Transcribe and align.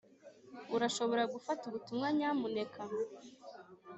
urashobora 0.75 1.23
gufata 1.33 1.61
ubutumwa 1.65 2.07
nyamuneka? 2.17 2.81